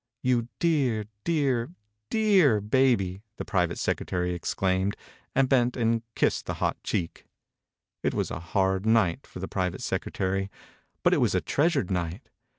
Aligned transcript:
"You 0.23 0.47
dear, 0.57 1.05
dear, 1.23 1.73
dear 2.09 2.59
babyl" 2.59 3.21
the 3.37 3.45
private 3.45 3.77
secretary 3.77 4.33
exclaimed, 4.33 4.97
and 5.35 5.47
bent 5.47 5.77
and 5.77 6.01
kissed 6.15 6.47
the 6.47 6.55
hot 6.55 6.81
cheek. 6.81 7.27
It 8.01 8.15
was 8.15 8.31
a 8.31 8.39
hard 8.39 8.83
night 8.87 9.27
for 9.27 9.37
the 9.37 9.47
private 9.47 9.81
secretary 9.83 10.49
but 11.03 11.13
it 11.13 11.21
was 11.21 11.35
a 11.35 11.39
treasured 11.41 11.91
night. 11.91 12.29